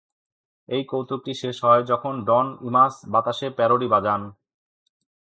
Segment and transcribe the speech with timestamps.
[0.69, 4.21] এই কৌতুকটি শেষ হয় যখন ডন ইমাস বাতাসে প্যারোডি বাজান।